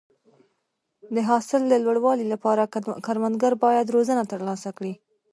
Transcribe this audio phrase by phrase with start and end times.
[1.15, 2.63] د حاصل د لوړوالي لپاره
[3.05, 4.93] کروندګر باید روزنه ترلاسه کړي.